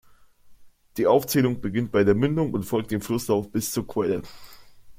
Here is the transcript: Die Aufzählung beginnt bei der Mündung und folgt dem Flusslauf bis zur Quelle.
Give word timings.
Die 0.97 1.05
Aufzählung 1.05 1.61
beginnt 1.61 1.91
bei 1.91 2.03
der 2.03 2.15
Mündung 2.15 2.53
und 2.55 2.63
folgt 2.63 2.89
dem 2.89 3.01
Flusslauf 3.01 3.51
bis 3.51 3.71
zur 3.71 3.85
Quelle. 3.87 4.23